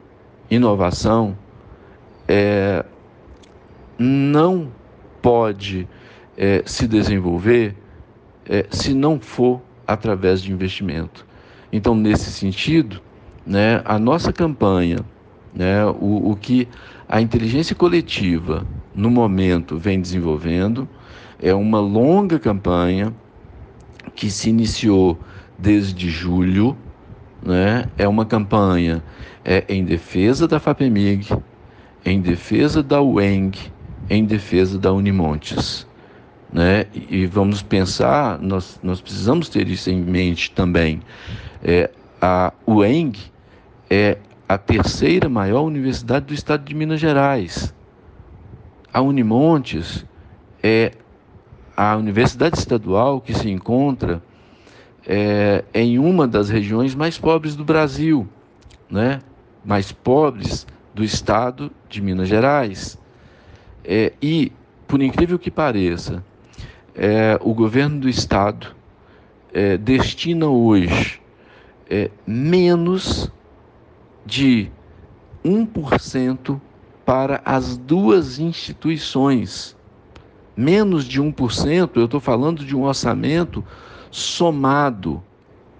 inovação 0.51 1.35
é, 2.27 2.85
não 3.97 4.71
pode 5.19 5.87
é, 6.37 6.61
se 6.63 6.87
desenvolver 6.87 7.75
é, 8.45 8.67
se 8.69 8.93
não 8.93 9.19
for 9.19 9.63
através 9.87 10.43
de 10.43 10.51
investimento. 10.51 11.25
Então, 11.73 11.95
nesse 11.95 12.29
sentido, 12.29 13.01
né, 13.43 13.81
a 13.83 13.97
nossa 13.97 14.31
campanha, 14.31 14.99
né, 15.55 15.83
o, 15.87 16.29
o 16.29 16.35
que 16.35 16.67
a 17.09 17.21
inteligência 17.21 17.75
coletiva, 17.75 18.65
no 18.93 19.09
momento, 19.09 19.77
vem 19.77 20.01
desenvolvendo 20.01 20.87
é 21.41 21.53
uma 21.53 21.79
longa 21.79 22.39
campanha 22.39 23.13
que 24.15 24.29
se 24.31 24.49
iniciou 24.49 25.17
desde 25.57 26.09
julho, 26.09 26.75
né? 27.43 27.85
é 27.97 28.07
uma 28.07 28.25
campanha 28.25 29.03
é, 29.45 29.63
em 29.69 29.85
defesa 29.85 30.47
da 30.47 30.59
FAPEMIG, 30.59 31.29
em 32.03 32.19
defesa 32.19 32.81
da 32.81 33.01
UENG, 33.01 33.71
em 34.09 34.25
defesa 34.25 34.77
da 34.79 34.91
Unimontes. 34.91 35.85
Né? 36.51 36.85
E 36.93 37.25
vamos 37.25 37.61
pensar, 37.61 38.39
nós, 38.39 38.79
nós 38.81 38.99
precisamos 38.99 39.49
ter 39.49 39.67
isso 39.67 39.89
em 39.89 40.01
mente 40.01 40.51
também. 40.51 41.01
É, 41.63 41.89
a 42.21 42.51
UENG 42.65 43.19
é 43.89 44.17
a 44.47 44.57
terceira 44.57 45.27
maior 45.27 45.63
universidade 45.63 46.27
do 46.27 46.33
estado 46.33 46.63
de 46.63 46.73
Minas 46.73 46.99
Gerais. 46.99 47.73
A 48.93 49.01
Unimontes 49.01 50.05
é 50.63 50.93
a 51.75 51.95
universidade 51.97 52.57
estadual 52.57 53.19
que 53.19 53.33
se 53.33 53.49
encontra 53.49 54.21
é, 55.05 55.63
em 55.73 55.99
uma 55.99 56.27
das 56.27 56.49
regiões 56.49 56.95
mais 56.95 57.17
pobres 57.17 57.55
do 57.55 57.63
Brasil, 57.65 58.27
né? 58.89 59.19
mais 59.63 59.91
pobres 59.91 60.65
do 60.93 61.03
estado 61.03 61.71
de 61.89 62.01
Minas 62.01 62.29
Gerais. 62.29 62.97
É, 63.83 64.13
e, 64.21 64.51
por 64.87 65.01
incrível 65.01 65.37
que 65.37 65.51
pareça, 65.51 66.23
é, 66.95 67.37
o 67.41 67.53
governo 67.53 67.99
do 67.99 68.09
estado 68.09 68.75
é, 69.53 69.77
destina 69.77 70.47
hoje 70.47 71.21
é, 71.89 72.09
menos 72.25 73.31
de 74.27 74.69
1% 75.43 76.59
para 77.05 77.41
as 77.45 77.77
duas 77.77 78.37
instituições. 78.37 79.75
Menos 80.55 81.05
de 81.05 81.21
1%, 81.21 81.91
eu 81.95 82.05
estou 82.05 82.19
falando 82.19 82.65
de 82.65 82.75
um 82.75 82.83
orçamento 82.83 83.63
somado. 84.11 85.23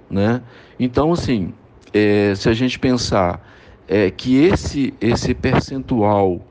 Né? 0.10 0.42
Então, 0.80 1.12
assim, 1.12 1.54
é, 1.94 2.34
se 2.36 2.48
a 2.48 2.54
gente 2.54 2.80
pensar 2.80 3.46
é, 3.88 4.10
que 4.10 4.38
esse, 4.38 4.94
esse 5.02 5.34
percentual 5.34 6.42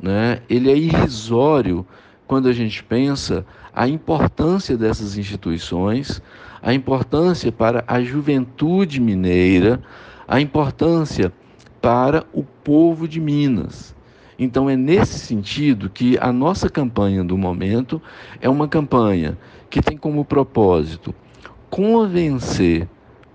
né, 0.00 0.40
ele 0.48 0.70
é 0.70 0.76
irrisório 0.76 1.86
quando 2.26 2.48
a 2.48 2.52
gente 2.52 2.82
pensa 2.82 3.44
a 3.74 3.86
importância 3.86 4.76
dessas 4.76 5.18
instituições, 5.18 6.22
a 6.62 6.72
importância 6.72 7.52
para 7.52 7.84
a 7.86 8.00
juventude 8.00 9.00
mineira, 9.00 9.82
a 10.26 10.40
importância 10.40 11.32
para 11.80 12.24
o 12.32 12.42
povo 12.42 13.06
de 13.06 13.20
Minas. 13.20 13.94
Então 14.38 14.68
é 14.68 14.76
nesse 14.76 15.18
sentido 15.18 15.88
que 15.88 16.18
a 16.20 16.32
nossa 16.32 16.68
campanha 16.68 17.22
do 17.22 17.38
momento 17.38 18.00
é 18.40 18.48
uma 18.48 18.66
campanha 18.66 19.38
que 19.70 19.80
tem 19.80 19.96
como 19.96 20.24
propósito 20.24 21.14
convencer 21.70 22.88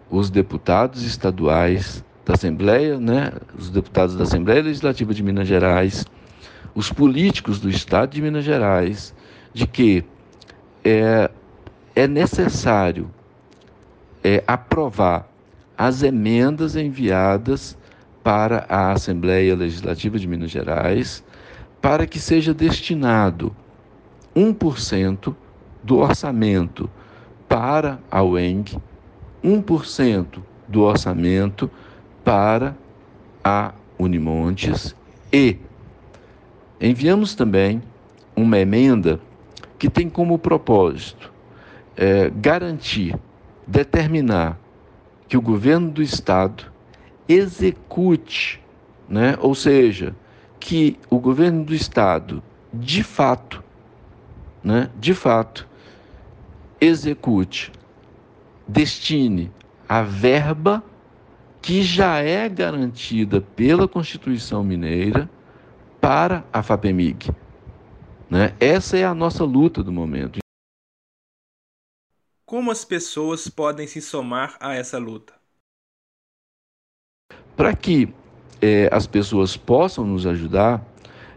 os 0.09 0.29
deputados 0.29 1.03
estaduais 1.03 2.03
da 2.25 2.33
Assembleia, 2.33 2.99
né, 2.99 3.31
os 3.57 3.69
deputados 3.69 4.15
da 4.15 4.23
Assembleia 4.23 4.61
Legislativa 4.61 5.13
de 5.13 5.23
Minas 5.23 5.47
Gerais, 5.47 6.05
os 6.75 6.91
políticos 6.91 7.59
do 7.59 7.69
Estado 7.69 8.11
de 8.11 8.21
Minas 8.21 8.43
Gerais, 8.43 9.13
de 9.53 9.67
que 9.67 10.03
é, 10.83 11.29
é 11.95 12.07
necessário 12.07 13.09
é, 14.23 14.43
aprovar 14.47 15.27
as 15.79 16.03
emendas 16.03 16.75
enviadas 16.75 17.77
para 18.21 18.65
a 18.67 18.91
Assembleia 18.91 19.55
Legislativa 19.55 20.19
de 20.19 20.27
Minas 20.27 20.51
Gerais, 20.51 21.23
para 21.81 22.05
que 22.05 22.19
seja 22.19 22.53
destinado 22.53 23.55
1% 24.35 25.33
do 25.81 25.99
orçamento 25.99 26.89
para 27.47 27.97
a 28.11 28.21
UENG, 28.21 28.77
1% 29.41 30.43
do 30.67 30.81
orçamento 30.81 31.71
para 32.25 32.75
a 33.41 33.71
Unimontes 33.97 34.93
e 35.31 35.57
enviamos 36.81 37.35
também 37.35 37.81
uma 38.35 38.59
emenda 38.59 39.17
que 39.77 39.89
tem 39.89 40.09
como 40.09 40.37
propósito 40.37 41.31
é, 41.95 42.29
garantir, 42.29 43.15
determinar 43.65 44.59
que 45.29 45.37
o 45.37 45.41
governo 45.41 45.91
do 45.91 46.01
Estado 46.01 46.65
execute, 47.27 48.59
né? 49.07 49.37
ou 49.39 49.53
seja, 49.53 50.15
que 50.59 50.97
o 51.07 51.19
governo 51.19 51.63
do 51.63 51.75
Estado, 51.75 52.41
de 52.73 53.03
fato, 53.03 53.63
né? 54.63 54.89
de 54.99 55.13
fato, 55.13 55.67
execute, 56.81 57.71
destine 58.67 59.51
a 59.87 60.01
verba 60.01 60.83
que 61.61 61.83
já 61.83 62.17
é 62.19 62.49
garantida 62.49 63.39
pela 63.39 63.87
Constituição 63.87 64.63
Mineira 64.63 65.29
para 66.01 66.43
a 66.51 66.63
FAPEMIG. 66.63 67.29
Né? 68.29 68.53
Essa 68.59 68.97
é 68.97 69.05
a 69.05 69.13
nossa 69.13 69.43
luta 69.43 69.83
do 69.83 69.91
momento. 69.91 70.39
Como 72.49 72.71
as 72.71 72.83
pessoas 72.83 73.47
podem 73.47 73.85
se 73.85 74.01
somar 74.01 74.57
a 74.59 74.73
essa 74.73 74.97
luta? 74.97 75.35
Para 77.55 77.75
que 77.75 78.11
é, 78.59 78.89
as 78.91 79.05
pessoas 79.05 79.55
possam 79.55 80.03
nos 80.03 80.25
ajudar, 80.25 80.83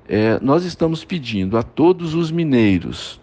é, 0.09 0.41
nós 0.41 0.65
estamos 0.65 1.05
pedindo 1.05 1.59
a 1.59 1.63
todos 1.63 2.15
os 2.15 2.31
mineiros 2.31 3.21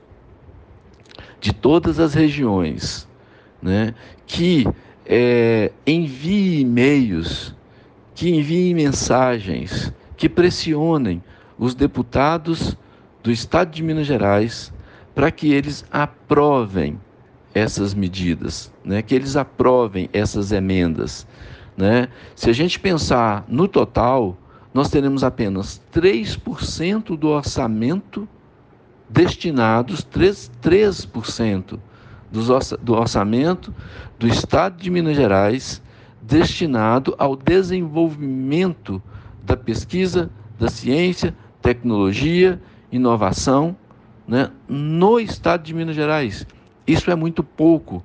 de 1.42 1.52
todas 1.52 2.00
as 2.00 2.14
regiões 2.14 3.08
né, 3.60 3.96
que 4.28 4.66
é, 5.04 5.72
enviem 5.88 6.60
e-mails, 6.60 7.56
que 8.14 8.30
enviem 8.30 8.76
mensagens, 8.76 9.92
que 10.16 10.30
pressionem 10.30 11.24
os 11.58 11.74
deputados 11.74 12.78
do 13.24 13.32
Estado 13.32 13.72
de 13.72 13.82
Minas 13.82 14.06
Gerais 14.06 14.72
para 15.16 15.32
que 15.32 15.52
eles 15.52 15.84
aprovem 15.90 17.00
essas 17.54 17.94
medidas, 17.94 18.72
né? 18.84 19.02
que 19.02 19.16
eles 19.16 19.36
aprovem 19.36 20.10
essas 20.14 20.52
emendas. 20.52 21.28
Né? 21.76 22.10
Se 22.36 22.50
a 22.50 22.54
gente 22.54 22.80
pensar 22.80 23.46
no 23.48 23.68
total, 23.68 24.38
nós 24.74 24.90
teremos 24.90 25.24
apenas 25.24 25.82
3% 25.94 27.18
do 27.18 27.30
orçamento 27.30 28.28
destinados, 29.10 30.06
3%, 30.06 30.50
3% 30.62 31.80
do 32.82 32.94
orçamento 32.94 33.74
do 34.20 34.28
Estado 34.28 34.78
de 34.78 34.90
Minas 34.92 35.16
Gerais 35.16 35.82
destinado 36.22 37.16
ao 37.18 37.36
desenvolvimento 37.36 39.02
da 39.44 39.58
pesquisa, 39.58 40.30
da 40.60 40.68
ciência, 40.68 41.34
tecnologia, 41.62 42.62
inovação 42.92 43.76
né, 44.28 44.52
no 44.68 45.20
Estado 45.20 45.64
de 45.64 45.74
Minas 45.74 45.96
Gerais. 45.96 46.46
Isso 46.90 47.12
é 47.12 47.16
muito 47.16 47.44
pouco. 47.44 48.04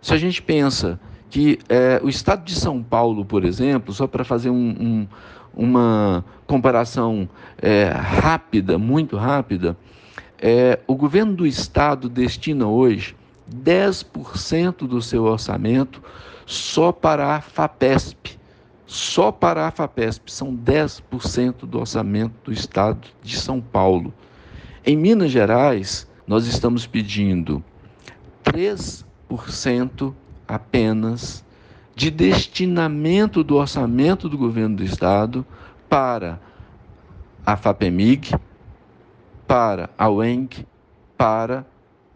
Se 0.00 0.12
a 0.12 0.16
gente 0.16 0.42
pensa 0.42 0.98
que 1.30 1.60
é, 1.68 2.00
o 2.02 2.08
estado 2.08 2.44
de 2.44 2.52
São 2.52 2.82
Paulo, 2.82 3.24
por 3.24 3.44
exemplo, 3.44 3.94
só 3.94 4.08
para 4.08 4.24
fazer 4.24 4.50
um, 4.50 4.56
um, 4.56 5.08
uma 5.54 6.24
comparação 6.44 7.28
é, 7.58 7.84
rápida, 7.84 8.76
muito 8.76 9.16
rápida, 9.16 9.76
é, 10.36 10.80
o 10.88 10.96
governo 10.96 11.32
do 11.32 11.46
estado 11.46 12.08
destina 12.08 12.66
hoje 12.66 13.14
10% 13.48 14.78
do 14.78 15.00
seu 15.00 15.22
orçamento 15.22 16.02
só 16.44 16.90
para 16.90 17.36
a 17.36 17.40
FAPESP. 17.40 18.36
Só 18.84 19.30
para 19.30 19.68
a 19.68 19.70
FAPESP 19.70 20.32
são 20.32 20.52
10% 20.56 21.66
do 21.66 21.78
orçamento 21.78 22.34
do 22.42 22.52
estado 22.52 23.06
de 23.22 23.38
São 23.38 23.60
Paulo. 23.60 24.12
Em 24.84 24.96
Minas 24.96 25.30
Gerais, 25.30 26.10
nós 26.26 26.48
estamos 26.48 26.84
pedindo 26.84 27.62
3% 28.44 30.14
apenas 30.46 31.44
de 31.94 32.10
destinamento 32.10 33.44
do 33.44 33.56
orçamento 33.56 34.28
do 34.28 34.38
governo 34.38 34.76
do 34.76 34.84
estado 34.84 35.46
para 35.88 36.40
a 37.44 37.56
FAPEMIG, 37.56 38.34
para 39.46 39.90
a 39.98 40.08
UENG, 40.08 40.66
para 41.16 41.66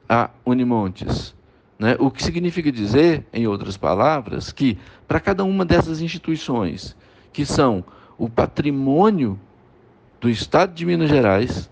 a 0.08 0.30
Unimontes. 0.44 1.34
Né? 1.78 1.96
O 1.98 2.10
que 2.10 2.22
significa 2.22 2.72
dizer, 2.72 3.26
em 3.32 3.46
outras 3.46 3.76
palavras, 3.76 4.50
que 4.50 4.78
para 5.06 5.20
cada 5.20 5.44
uma 5.44 5.64
dessas 5.64 6.00
instituições, 6.00 6.96
que 7.32 7.44
são 7.44 7.84
o 8.16 8.28
patrimônio 8.28 9.38
do 10.20 10.30
Estado 10.30 10.72
de 10.72 10.86
Minas 10.86 11.10
Gerais, 11.10 11.70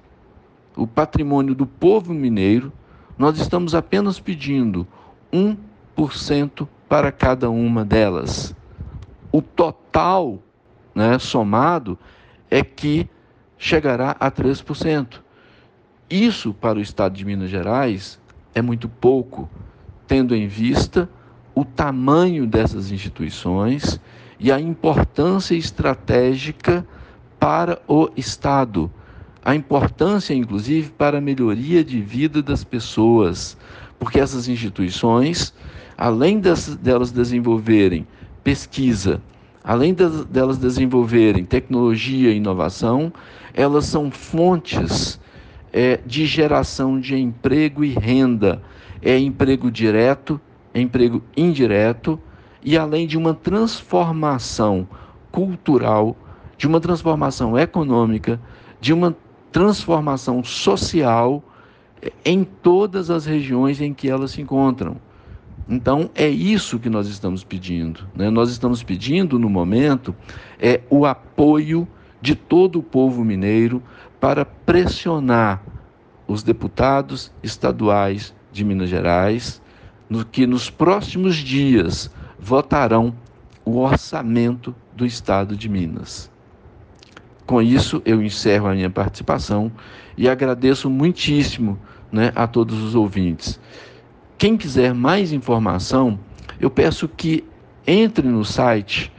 o 0.76 0.86
patrimônio 0.86 1.54
do 1.54 1.66
povo 1.66 2.12
mineiro, 2.12 2.72
nós 3.16 3.38
estamos 3.38 3.74
apenas 3.74 4.18
pedindo 4.18 4.86
1% 5.32 6.66
para 6.88 7.12
cada 7.12 7.50
uma 7.50 7.84
delas. 7.84 8.54
O 9.30 9.40
total 9.42 10.38
né, 10.94 11.18
somado 11.18 11.98
é 12.50 12.62
que 12.62 13.08
chegará 13.58 14.16
a 14.18 14.30
3%. 14.30 15.20
Isso 16.08 16.52
para 16.52 16.78
o 16.78 16.82
Estado 16.82 17.14
de 17.14 17.24
Minas 17.24 17.50
Gerais 17.50 18.20
é 18.54 18.62
muito 18.62 18.88
pouco, 18.88 19.48
tendo 20.06 20.34
em 20.34 20.46
vista 20.46 21.08
o 21.54 21.64
tamanho 21.64 22.46
dessas 22.46 22.90
instituições 22.90 24.00
e 24.38 24.52
a 24.52 24.60
importância 24.60 25.54
estratégica 25.54 26.86
para 27.38 27.80
o 27.88 28.10
Estado 28.16 28.90
a 29.44 29.54
importância, 29.54 30.32
inclusive, 30.32 30.90
para 30.90 31.18
a 31.18 31.20
melhoria 31.20 31.84
de 31.84 32.00
vida 32.00 32.40
das 32.40 32.64
pessoas, 32.64 33.58
porque 33.98 34.18
essas 34.18 34.48
instituições, 34.48 35.52
além 35.98 36.40
das, 36.40 36.74
delas 36.76 37.12
desenvolverem 37.12 38.06
pesquisa, 38.42 39.20
além 39.62 39.92
das, 39.92 40.24
delas 40.24 40.56
desenvolverem 40.56 41.44
tecnologia 41.44 42.32
e 42.32 42.36
inovação, 42.38 43.12
elas 43.52 43.84
são 43.84 44.10
fontes 44.10 45.20
é, 45.70 46.00
de 46.06 46.24
geração 46.24 46.98
de 46.98 47.14
emprego 47.14 47.84
e 47.84 47.90
renda, 47.90 48.62
é 49.02 49.18
emprego 49.18 49.70
direto, 49.70 50.40
é 50.72 50.80
emprego 50.80 51.22
indireto, 51.36 52.18
e 52.64 52.78
além 52.78 53.06
de 53.06 53.18
uma 53.18 53.34
transformação 53.34 54.88
cultural, 55.30 56.16
de 56.56 56.66
uma 56.66 56.80
transformação 56.80 57.58
econômica, 57.58 58.40
de 58.80 58.92
uma 58.92 59.14
transformação 59.54 60.42
social 60.42 61.40
em 62.24 62.42
todas 62.42 63.08
as 63.08 63.24
regiões 63.24 63.80
em 63.80 63.94
que 63.94 64.10
elas 64.10 64.32
se 64.32 64.42
encontram. 64.42 64.96
Então, 65.68 66.10
é 66.12 66.28
isso 66.28 66.80
que 66.80 66.90
nós 66.90 67.06
estamos 67.06 67.44
pedindo. 67.44 68.04
Né? 68.16 68.30
Nós 68.30 68.50
estamos 68.50 68.82
pedindo, 68.82 69.38
no 69.38 69.48
momento, 69.48 70.12
é 70.58 70.80
o 70.90 71.06
apoio 71.06 71.86
de 72.20 72.34
todo 72.34 72.80
o 72.80 72.82
povo 72.82 73.24
mineiro 73.24 73.80
para 74.18 74.44
pressionar 74.44 75.62
os 76.26 76.42
deputados 76.42 77.30
estaduais 77.40 78.34
de 78.50 78.64
Minas 78.64 78.90
Gerais, 78.90 79.62
no 80.10 80.24
que 80.24 80.48
nos 80.48 80.68
próximos 80.68 81.36
dias 81.36 82.10
votarão 82.40 83.14
o 83.64 83.78
orçamento 83.78 84.74
do 84.96 85.06
Estado 85.06 85.56
de 85.56 85.68
Minas. 85.68 86.33
Com 87.46 87.60
isso, 87.60 88.00
eu 88.04 88.22
encerro 88.22 88.68
a 88.68 88.74
minha 88.74 88.88
participação 88.88 89.70
e 90.16 90.28
agradeço 90.28 90.88
muitíssimo 90.88 91.78
né, 92.10 92.32
a 92.34 92.46
todos 92.46 92.82
os 92.82 92.94
ouvintes. 92.94 93.60
Quem 94.38 94.56
quiser 94.56 94.94
mais 94.94 95.32
informação, 95.32 96.18
eu 96.58 96.70
peço 96.70 97.08
que 97.08 97.44
entre 97.86 98.26
no 98.26 98.44
site 98.44 99.12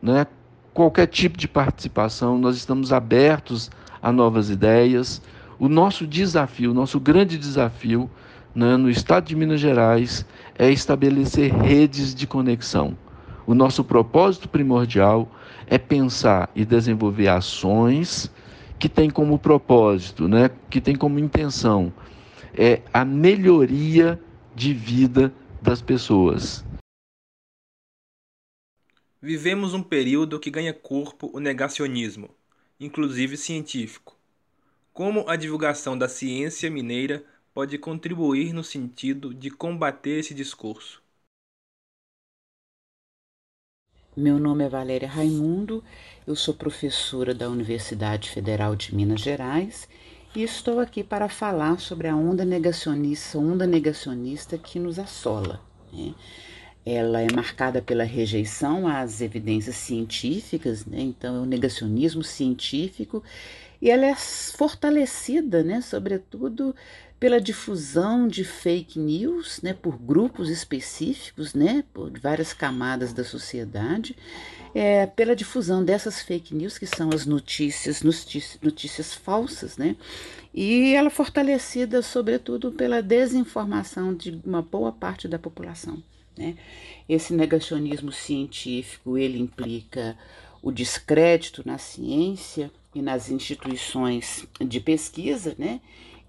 né, 0.01 0.27
qualquer 0.73 1.07
tipo 1.07 1.37
de 1.37 1.47
participação, 1.47 2.39
nós 2.39 2.57
estamos 2.57 2.93
abertos 2.93 3.71
a 4.01 4.11
novas 4.11 4.51
ideias. 4.51 5.21
O 5.59 5.69
nosso 5.69 6.07
desafio, 6.07 6.71
o 6.71 6.75
nosso 6.75 6.99
grande 6.99 7.37
desafio 7.37 8.11
né, 8.55 8.77
no 8.77 8.91
estado 8.91 9.27
de 9.27 9.37
Minas 9.37 9.61
Gerais 9.61 10.25
é 10.59 10.71
estabelecer 10.71 11.53
redes 11.55 12.15
de 12.15 12.27
conexão. 12.27 12.97
O 13.47 13.55
nosso 13.55 13.85
propósito 13.85 14.49
primordial 14.49 15.29
é 15.67 15.77
pensar 15.79 16.49
e 16.55 16.65
desenvolver 16.65 17.29
ações 17.29 18.31
que 18.79 18.89
têm 18.89 19.11
como 19.11 19.39
propósito, 19.39 20.27
né, 20.27 20.51
que 20.71 20.81
têm 20.81 20.97
como 20.97 21.19
intenção 21.19 21.93
é 22.57 22.83
a 22.93 23.05
melhoria 23.05 24.21
de 24.55 24.75
vida 24.75 25.33
das 25.61 25.81
pessoas. 25.81 26.65
Vivemos 29.21 29.73
um 29.73 29.83
período 29.83 30.41
que 30.41 30.51
ganha 30.51 30.75
corpo 30.75 31.31
o 31.33 31.39
negacionismo, 31.39 32.29
inclusive 32.79 33.37
científico. 33.37 34.19
Como 34.93 35.29
a 35.29 35.37
divulgação 35.37 35.97
da 35.97 36.09
ciência 36.09 36.71
mineira 36.71 37.25
pode 37.55 37.79
contribuir 37.79 38.53
no 38.53 38.65
sentido 38.65 39.33
de 39.33 39.51
combater 39.51 40.19
esse 40.19 40.35
discurso? 40.35 41.01
Meu 44.15 44.39
nome 44.39 44.65
é 44.65 44.69
Valéria 44.69 45.09
Raimundo, 45.09 45.83
eu 46.27 46.37
sou 46.37 46.53
professora 46.53 47.35
da 47.35 47.49
Universidade 47.49 48.29
Federal 48.29 48.77
de 48.77 48.95
Minas 48.95 49.23
Gerais 49.23 49.89
e 50.35 50.43
estou 50.43 50.81
aqui 50.81 51.05
para 51.05 51.29
falar 51.29 51.79
sobre 51.79 52.09
a 52.09 52.17
onda 52.17 52.45
negacionista, 52.45 53.39
onda 53.39 53.67
negacionista 53.67 54.57
que 54.57 54.79
nos 54.79 54.99
assola. 54.99 55.61
Né? 55.93 56.15
Ela 56.85 57.21
é 57.21 57.31
marcada 57.31 57.83
pela 57.83 58.03
rejeição 58.03 58.89
às 58.89 59.21
evidências 59.21 59.77
científicas, 59.77 60.87
né? 60.87 61.01
então 61.01 61.37
é 61.37 61.41
o 61.41 61.47
negacionismo 61.47 62.25
científico, 62.25 63.23
e 63.81 63.91
ela 63.91 64.07
é 64.07 64.15
fortalecida, 64.15 65.65
né, 65.65 65.81
sobretudo 65.81 66.73
pela 67.19 67.41
difusão 67.41 68.29
de 68.29 68.45
fake 68.45 68.97
news, 68.97 69.61
né, 69.61 69.75
por 69.75 69.99
grupos 69.99 70.49
específicos, 70.49 71.53
né, 71.53 71.83
por 71.93 72.17
várias 72.17 72.53
camadas 72.53 73.13
da 73.13 73.25
sociedade, 73.25 74.17
é, 74.75 75.07
pela 75.07 75.37
difusão 75.37 75.85
dessas 75.85 76.23
fake 76.23 76.55
news, 76.55 76.79
que 76.79 76.87
são 76.87 77.11
as 77.13 77.27
notícias, 77.27 78.03
notícias, 78.03 78.59
notícias 78.63 79.15
falsas, 79.15 79.77
né, 79.77 79.97
e 80.55 80.95
ela 80.95 81.11
fortalecida, 81.11 82.03
sobretudo, 82.03 82.73
pela 82.73 83.03
desinformação 83.03 84.15
de 84.15 84.41
uma 84.45 84.61
boa 84.61 84.93
parte 84.93 85.27
da 85.27 85.39
população. 85.39 86.03
Né. 86.37 86.57
Esse 87.09 87.33
negacionismo 87.33 88.13
científico, 88.13 89.17
ele 89.17 89.39
implica 89.39 90.17
o 90.63 90.71
descrédito 90.71 91.63
na 91.65 91.79
ciência 91.79 92.71
e 92.95 93.03
nas 93.03 93.31
instituições 93.31 94.47
de 94.61 94.81
pesquisa, 94.81 95.55
né, 95.59 95.81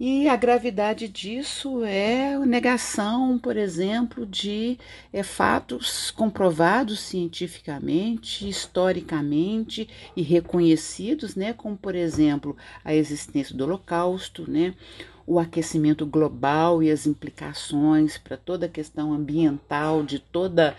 e 0.05 0.27
a 0.27 0.35
gravidade 0.35 1.07
disso 1.07 1.85
é 1.85 2.37
negação, 2.39 3.39
por 3.39 3.55
exemplo, 3.55 4.25
de 4.25 4.77
é, 5.13 5.23
fatos 5.23 6.11
comprovados 6.11 6.99
cientificamente, 6.99 8.49
historicamente 8.49 9.87
e 10.13 10.21
reconhecidos, 10.21 11.37
né, 11.37 11.53
como, 11.53 11.77
por 11.77 11.95
exemplo, 11.95 12.57
a 12.83 12.93
existência 12.93 13.55
do 13.55 13.63
Holocausto, 13.63 14.43
né, 14.45 14.73
o 15.25 15.39
aquecimento 15.39 16.05
global 16.05 16.83
e 16.83 16.91
as 16.91 17.07
implicações 17.07 18.17
para 18.17 18.35
toda 18.35 18.65
a 18.65 18.69
questão 18.69 19.13
ambiental 19.13 20.03
de 20.03 20.19
toda 20.19 20.75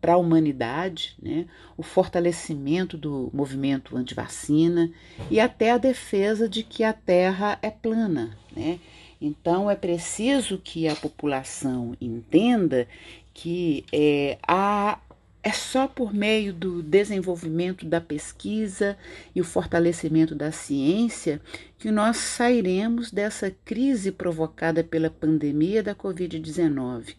para 0.00 0.14
a 0.14 0.16
humanidade, 0.16 1.16
né? 1.20 1.46
o 1.76 1.82
fortalecimento 1.82 2.96
do 2.96 3.30
movimento 3.32 3.96
antivacina 3.96 4.90
e 5.30 5.40
até 5.40 5.72
a 5.72 5.78
defesa 5.78 6.48
de 6.48 6.62
que 6.62 6.84
a 6.84 6.92
Terra 6.92 7.58
é 7.60 7.70
plana. 7.70 8.36
Né? 8.54 8.78
Então 9.20 9.70
é 9.70 9.74
preciso 9.74 10.58
que 10.58 10.86
a 10.86 10.94
população 10.94 11.96
entenda 12.00 12.86
que 13.34 13.84
é, 13.92 14.38
há 14.46 14.98
é 15.42 15.50
só 15.50 15.88
por 15.88 16.14
meio 16.14 16.52
do 16.52 16.82
desenvolvimento 16.82 17.84
da 17.84 18.00
pesquisa 18.00 18.96
e 19.34 19.40
o 19.40 19.44
fortalecimento 19.44 20.34
da 20.34 20.52
ciência 20.52 21.40
que 21.78 21.90
nós 21.90 22.16
sairemos 22.16 23.10
dessa 23.10 23.52
crise 23.64 24.12
provocada 24.12 24.84
pela 24.84 25.10
pandemia 25.10 25.82
da 25.82 25.94
Covid-19. 25.94 27.16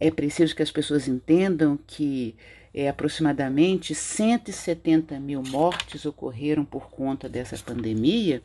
É 0.00 0.10
preciso 0.10 0.56
que 0.56 0.62
as 0.62 0.70
pessoas 0.70 1.06
entendam 1.06 1.78
que 1.86 2.34
é, 2.72 2.88
aproximadamente 2.88 3.94
170 3.94 5.20
mil 5.20 5.42
mortes 5.42 6.04
ocorreram 6.04 6.64
por 6.64 6.90
conta 6.90 7.28
dessa 7.28 7.56
pandemia 7.58 8.42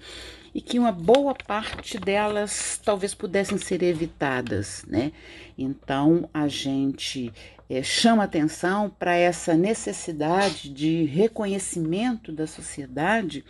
e 0.53 0.61
que 0.61 0.77
uma 0.77 0.91
boa 0.91 1.33
parte 1.33 1.97
delas 1.97 2.79
talvez 2.83 3.15
pudessem 3.15 3.57
ser 3.57 3.81
evitadas, 3.81 4.85
né? 4.87 5.11
Então 5.57 6.29
a 6.33 6.47
gente 6.47 7.33
é, 7.69 7.83
chama 7.83 8.23
atenção 8.23 8.89
para 8.89 9.15
essa 9.15 9.53
necessidade 9.53 10.69
de 10.69 11.03
reconhecimento 11.03 12.31
da 12.31 12.47
sociedade 12.47 13.45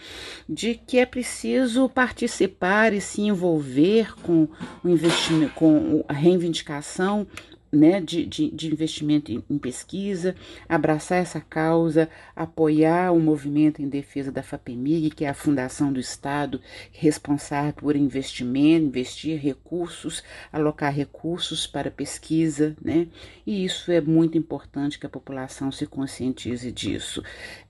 de 0.48 0.76
que 0.76 1.00
é 1.00 1.06
preciso 1.06 1.88
participar 1.88 2.92
e 2.94 3.00
se 3.00 3.22
envolver 3.22 4.14
com 4.22 4.48
o 4.84 4.90
investimento, 4.90 5.54
com 5.54 6.04
a 6.08 6.14
reivindicação 6.14 7.26
né, 7.72 8.02
de, 8.02 8.26
de, 8.26 8.50
de 8.50 8.72
investimento 8.72 9.32
em, 9.32 9.58
pesquisa, 9.58 10.36
abraçar 10.68 11.20
essa 11.20 11.40
causa, 11.40 12.10
apoiar 12.36 13.12
o 13.12 13.20
movimento 13.20 13.82
em 13.82 13.88
defesa 13.88 14.32
da 14.32 14.42
FAPEMIG, 14.42 15.12
que 15.12 15.26
é 15.26 15.30
a 15.30 15.34
fundação 15.34 15.94
do 15.94 16.00
Estado 16.00 16.60
responsável 16.92 17.74
por 17.74 17.96
investimento, 17.96 18.86
investir 18.86 19.40
recursos, 19.40 20.24
alocar 20.52 20.94
recursos 20.94 21.68
para 21.68 21.92
pesquisa, 21.92 22.76
né? 22.82 23.08
E 23.46 23.66
isso 23.66 23.92
é 23.92 24.02
muito 24.02 24.38
importante 24.38 24.98
que 25.00 25.06
a 25.06 25.10
população 25.10 25.72
se 25.72 25.86
conscientize 25.86 26.72
disso. 26.72 27.24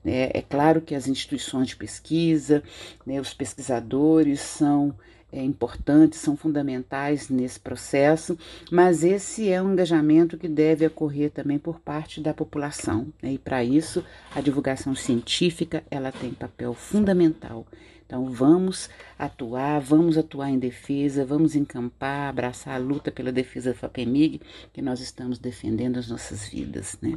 Né? 0.04 0.30
É 0.32 0.42
claro 0.42 0.80
que 0.80 0.94
as 0.94 1.08
instituições 1.08 1.68
de 1.68 1.76
pesquisa, 1.76 2.62
né, 3.06 3.20
os 3.20 3.34
pesquisadores 3.34 4.40
são 4.40 4.94
é, 5.32 5.42
importantes, 5.42 6.20
são 6.20 6.36
fundamentais 6.36 7.28
nesse 7.28 7.58
processo, 7.58 8.36
mas 8.70 9.04
esse 9.04 9.48
é 9.48 9.62
um 9.62 9.72
engajamento 9.72 10.36
que 10.36 10.48
deve 10.48 10.86
ocorrer 10.86 11.30
também 11.30 11.58
por 11.58 11.80
parte 11.80 12.20
da 12.20 12.34
população. 12.34 13.08
Né? 13.22 13.34
E 13.34 13.38
para 13.38 13.62
isso, 13.64 14.04
a 14.34 14.40
divulgação 14.40 14.94
científica 14.94 15.82
ela 15.90 16.10
tem 16.12 16.32
papel 16.32 16.74
fundamental. 16.74 17.66
Então 18.10 18.28
vamos 18.28 18.90
atuar, 19.16 19.80
vamos 19.80 20.18
atuar 20.18 20.50
em 20.50 20.58
defesa, 20.58 21.24
vamos 21.24 21.54
encampar, 21.54 22.28
abraçar 22.28 22.74
a 22.74 22.78
luta 22.78 23.12
pela 23.12 23.30
defesa 23.30 23.70
da 23.70 23.78
FAPEMIG, 23.78 24.40
que 24.72 24.82
nós 24.82 25.00
estamos 25.00 25.38
defendendo 25.38 25.96
as 25.96 26.08
nossas 26.08 26.48
vidas, 26.48 26.98
né? 27.00 27.16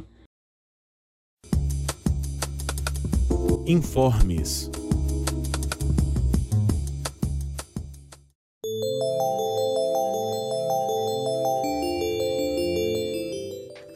Informes 3.66 4.70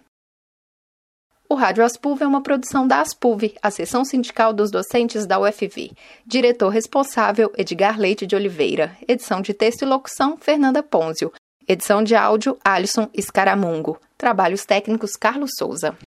O 1.48 1.54
Rádio 1.54 1.82
Aspulv 1.82 2.22
é 2.22 2.26
uma 2.26 2.42
produção 2.42 2.86
da 2.86 3.00
Aspulv, 3.00 3.54
a 3.62 3.70
seção 3.70 4.04
sindical 4.04 4.52
dos 4.52 4.70
docentes 4.70 5.24
da 5.24 5.40
UFV. 5.40 5.92
Diretor 6.26 6.68
responsável, 6.68 7.50
Edgar 7.56 7.98
Leite 7.98 8.26
de 8.26 8.36
Oliveira. 8.36 8.94
Edição 9.08 9.40
de 9.40 9.54
texto 9.54 9.80
e 9.80 9.86
locução, 9.86 10.36
Fernanda 10.36 10.82
Ponzio. 10.82 11.32
Edição 11.68 12.00
de 12.00 12.14
áudio, 12.14 12.56
Alisson 12.64 13.08
Escaramungo. 13.12 14.00
Trabalhos 14.16 14.64
técnicos, 14.64 15.16
Carlos 15.16 15.50
Souza. 15.58 15.96